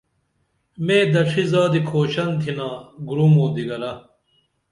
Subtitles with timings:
[0.85, 2.69] مے دڇھی زادی کھوشن تِھنا
[3.07, 3.91] گُرُم او دیگرہ